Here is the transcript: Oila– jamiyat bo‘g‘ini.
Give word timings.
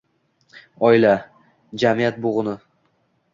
Oila– 0.87 1.11
jamiyat 1.85 2.19
bo‘g‘ini. 2.25 2.57